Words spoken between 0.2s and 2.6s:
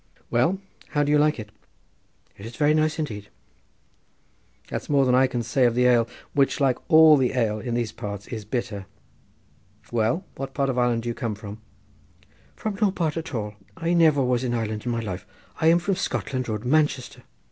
"Well, how do you like it?" "It's